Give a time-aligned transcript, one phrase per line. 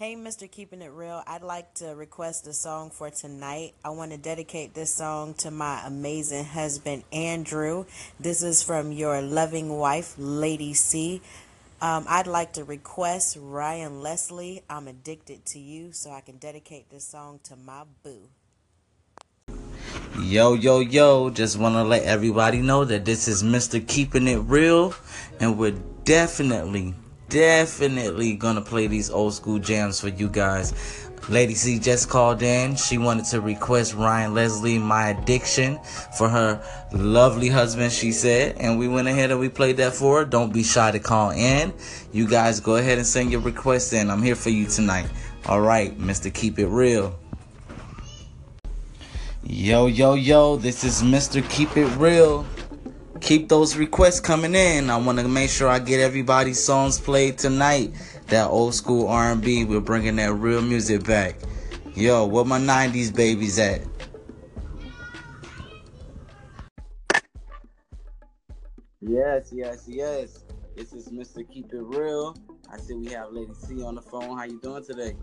[0.00, 0.50] Hey, Mr.
[0.50, 3.74] Keeping It Real, I'd like to request a song for tonight.
[3.84, 7.84] I want to dedicate this song to my amazing husband, Andrew.
[8.18, 11.20] This is from your loving wife, Lady C.
[11.82, 16.88] Um, I'd like to request Ryan Leslie, I'm Addicted to You, so I can dedicate
[16.88, 18.22] this song to my boo.
[20.18, 23.86] Yo, yo, yo, just want to let everybody know that this is Mr.
[23.86, 24.94] Keeping It Real,
[25.40, 26.94] and we're definitely
[27.30, 30.74] definitely gonna play these old school jams for you guys.
[31.28, 32.74] Lady C just called in.
[32.74, 35.78] She wanted to request Ryan Leslie, My Addiction,
[36.18, 36.60] for her
[36.92, 38.56] lovely husband, she said.
[38.58, 40.24] And we went ahead and we played that for her.
[40.24, 41.72] Don't be shy to call in.
[42.12, 44.10] You guys go ahead and send your request in.
[44.10, 45.08] I'm here for you tonight.
[45.46, 46.34] All right, Mr.
[46.34, 47.16] Keep It Real.
[49.44, 51.48] Yo, yo, yo, this is Mr.
[51.48, 52.44] Keep It Real
[53.20, 54.90] keep those requests coming in.
[54.90, 57.92] I want to make sure I get everybody's songs played tonight.
[58.26, 61.36] That old school R&B, we're bringing that real music back.
[61.94, 63.82] Yo, where my 90s babies at?
[69.00, 70.44] Yes, yes, yes.
[70.76, 71.48] This is Mr.
[71.50, 72.36] Keep It Real.
[72.72, 74.36] I see we have Lady C on the phone.
[74.38, 75.16] How you doing today?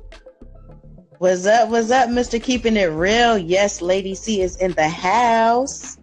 [1.19, 1.69] What's up?
[1.69, 2.41] What's up, Mr.
[2.41, 3.37] Keeping It Real?
[3.37, 5.97] Yes, Lady C is in the house.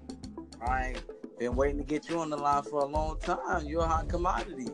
[0.60, 1.00] All right.
[1.44, 3.66] Been waiting to get you on the line for a long time.
[3.66, 4.66] You're a hot commodity.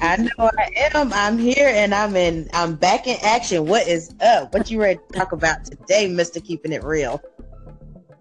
[0.00, 1.12] I know I am.
[1.12, 2.48] I'm here and I'm in.
[2.54, 3.66] I'm back in action.
[3.66, 4.54] What is up?
[4.54, 7.20] What you ready to talk about today, Mister Keeping It Real?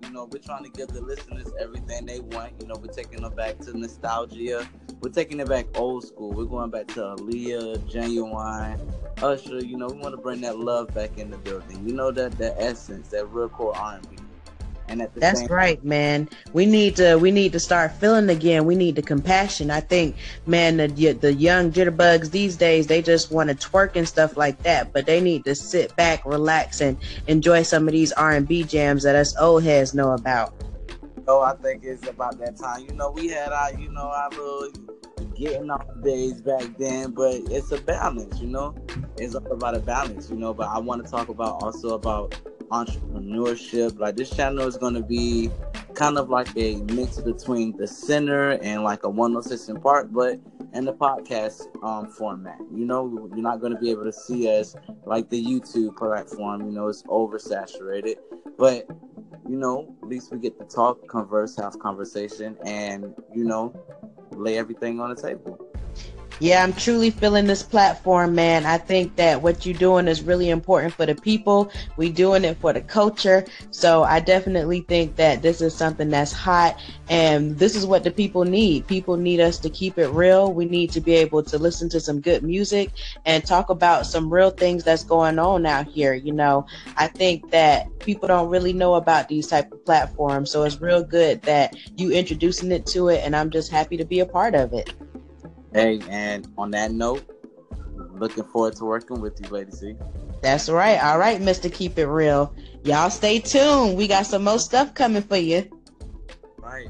[0.03, 2.51] You know, we're trying to give the listeners everything they want.
[2.59, 4.67] You know, we're taking them back to nostalgia.
[4.99, 6.33] We're taking it back old school.
[6.33, 8.77] We're going back to Aaliyah, Ginuwine,
[9.23, 9.63] Usher.
[9.63, 11.87] You know, we want to bring that love back in the building.
[11.87, 14.17] You know that that essence, that real core R&B.
[14.87, 16.29] And at the That's same- right, man.
[16.53, 18.65] We need to we need to start feeling again.
[18.65, 19.71] We need the compassion.
[19.71, 24.07] I think, man, the the young jitterbugs these days they just want to twerk and
[24.07, 26.97] stuff like that, but they need to sit back, relax, and
[27.27, 30.53] enjoy some of these R and B jams that us old heads know about.
[31.27, 32.85] Oh, I think it's about that time.
[32.87, 34.69] You know, we had our, you know, our little
[35.35, 38.75] getting off days back then, but it's a balance, you know.
[39.17, 40.53] It's all about a balance, you know.
[40.53, 42.35] But I want to talk about also about
[42.71, 43.99] entrepreneurship.
[43.99, 45.49] Like this channel is going to be
[45.93, 50.39] kind of like a mix between the center and like a 106 & Park, but
[50.73, 52.59] in the podcast um, format.
[52.73, 54.75] You know, you're not going to be able to see us
[55.05, 56.65] like the YouTube platform.
[56.65, 58.15] You know, it's oversaturated,
[58.57, 58.85] but
[59.47, 63.73] you know, at least we get to talk, converse, have conversation, and you know,
[64.31, 65.64] lay everything on the table.
[66.41, 68.65] Yeah, I'm truly feeling this platform, man.
[68.65, 71.71] I think that what you're doing is really important for the people.
[71.95, 73.45] We doing it for the culture.
[73.71, 78.11] So I definitely think that this is something that's hot and this is what the
[78.11, 78.85] people need.
[78.85, 80.51] People need us to keep it real.
[80.51, 82.91] We need to be able to listen to some good music
[83.25, 86.13] and talk about some real things that's going on out here.
[86.13, 86.65] You know,
[86.97, 90.51] I think that people don't really know about these type of platforms.
[90.51, 94.05] So it's real good that you introducing it to it and I'm just happy to
[94.05, 94.93] be a part of it.
[95.75, 97.29] Hey, and on that note,
[98.13, 99.97] looking forward to working with you, Lady C.
[100.41, 101.03] That's right.
[101.03, 101.69] All right, Mr.
[101.71, 102.55] Keep It Real.
[102.85, 103.97] Y'all stay tuned.
[103.97, 105.69] We got some more stuff coming for you.
[106.59, 106.87] Right.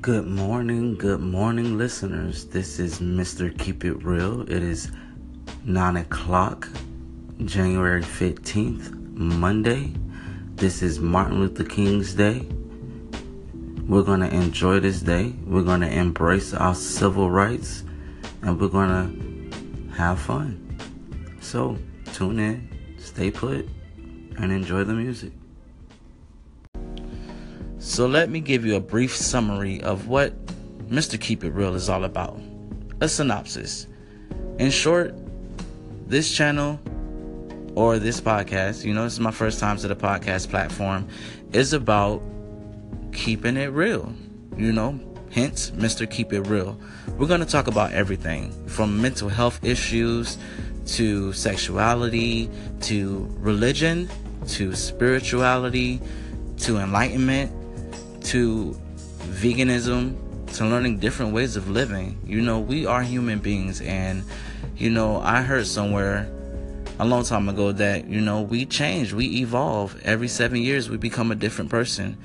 [0.00, 2.46] Good morning, good morning, listeners.
[2.46, 3.56] This is Mr.
[3.56, 4.40] Keep It Real.
[4.42, 4.90] It is
[5.64, 6.68] 9 o'clock,
[7.44, 9.92] January 15th, Monday.
[10.64, 12.40] This is Martin Luther King's Day.
[13.86, 15.34] We're going to enjoy this day.
[15.44, 17.84] We're going to embrace our civil rights
[18.40, 20.78] and we're going to have fun.
[21.42, 21.76] So,
[22.14, 23.68] tune in, stay put,
[24.38, 25.32] and enjoy the music.
[27.78, 30.46] So, let me give you a brief summary of what
[30.88, 31.20] Mr.
[31.20, 32.40] Keep It Real is all about.
[33.02, 33.86] A synopsis.
[34.58, 35.14] In short,
[36.06, 36.80] this channel
[37.74, 41.08] or this podcast, you know, this is my first time to the podcast platform,
[41.52, 42.22] is about
[43.12, 44.12] keeping it real.
[44.56, 46.08] You know, hence Mr.
[46.08, 46.78] Keep It Real.
[47.18, 50.38] We're going to talk about everything from mental health issues
[50.86, 52.50] to sexuality
[52.82, 54.08] to religion
[54.48, 56.00] to spirituality
[56.58, 57.50] to enlightenment
[58.22, 58.76] to
[59.20, 60.16] veganism
[60.54, 62.18] to learning different ways of living.
[62.24, 64.22] You know, we are human beings, and
[64.76, 66.30] you know, I heard somewhere
[67.00, 70.00] a long time ago that you know we change we evolve.
[70.02, 72.16] Every seven years we become a different person.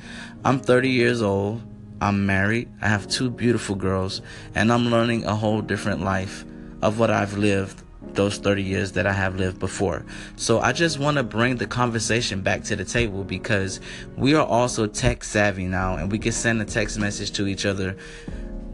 [0.45, 1.61] I'm 30 years old.
[2.01, 2.69] I'm married.
[2.81, 4.21] I have two beautiful girls
[4.55, 6.45] and i'm learning a whole different life
[6.81, 7.83] of what i've lived
[8.13, 10.05] those 30 years that i have lived before.
[10.35, 13.79] So i just want to bring the conversation back to the table because
[14.17, 17.65] we are also tech savvy now and we can send a text message to each
[17.65, 17.97] other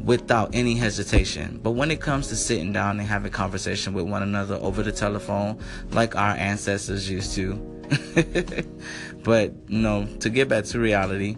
[0.03, 1.59] without any hesitation.
[1.63, 4.92] But when it comes to sitting down and having conversation with one another over the
[4.92, 5.59] telephone,
[5.92, 7.53] like our ancestors used to,
[9.24, 11.38] but you know, to get back to reality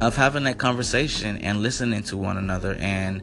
[0.00, 3.22] of having that conversation and listening to one another and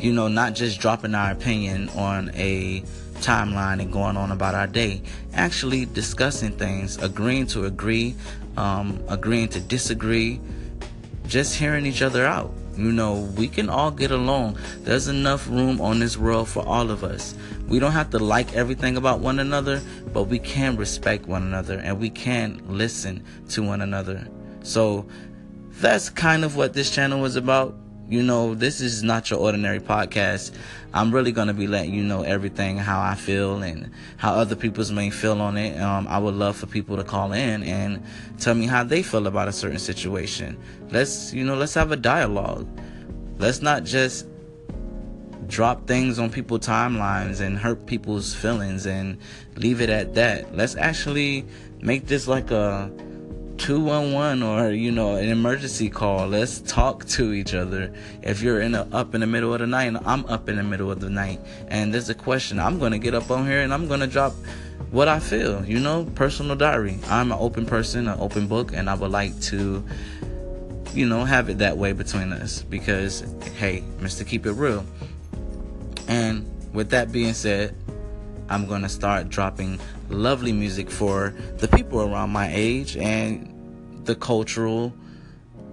[0.00, 2.82] you know, not just dropping our opinion on a
[3.16, 5.02] timeline and going on about our day,
[5.34, 8.14] actually discussing things, agreeing to agree,
[8.56, 10.40] um, agreeing to disagree,
[11.26, 12.52] just hearing each other out.
[12.78, 14.56] You know, we can all get along.
[14.82, 17.34] There's enough room on this world for all of us.
[17.66, 19.82] We don't have to like everything about one another,
[20.12, 24.28] but we can respect one another and we can listen to one another.
[24.62, 25.06] So
[25.80, 27.74] that's kind of what this channel was about
[28.08, 30.52] you know, this is not your ordinary podcast.
[30.94, 34.56] I'm really going to be letting you know everything, how I feel and how other
[34.56, 35.78] people's may feel on it.
[35.78, 38.02] Um, I would love for people to call in and
[38.38, 40.58] tell me how they feel about a certain situation.
[40.90, 42.66] Let's, you know, let's have a dialogue.
[43.36, 44.26] Let's not just
[45.46, 49.18] drop things on people's timelines and hurt people's feelings and
[49.56, 50.56] leave it at that.
[50.56, 51.46] Let's actually
[51.80, 52.90] make this like a
[53.58, 56.28] 211 or you know an emergency call.
[56.28, 57.92] Let's talk to each other.
[58.22, 60.56] If you're in a, up in the middle of the night and i'm up in
[60.56, 63.60] the middle of the night and there's a question i'm gonna get up on here
[63.60, 64.32] and i'm gonna drop
[64.90, 66.98] what i feel you know personal diary.
[67.06, 69.84] I'm an open person an open book and i would like to
[70.94, 73.24] you know have it that way between us because
[73.56, 74.84] hey mr keep it real.
[76.06, 77.74] And with that being said
[78.48, 79.78] I'm going to start dropping
[80.08, 84.92] lovely music for the people around my age and the cultural,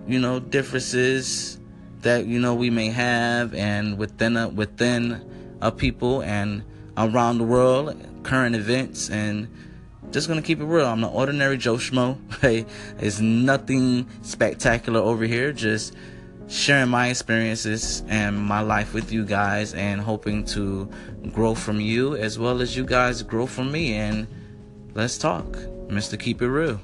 [0.08, 1.60] you know, differences
[2.02, 6.64] that you know we may have and within a, within a people and
[6.98, 9.48] around the world, current events and
[10.12, 10.86] just gonna keep it real.
[10.86, 12.18] I'm an ordinary Joe Schmo.
[12.42, 12.66] Hey,
[13.00, 15.52] it's nothing spectacular over here.
[15.52, 15.96] Just
[16.48, 20.90] sharing my experiences and my life with you guys and hoping to
[21.32, 23.94] grow from you as well as you guys grow from me.
[23.94, 24.28] And
[24.94, 25.46] let's talk.
[25.88, 26.80] Mr keep it real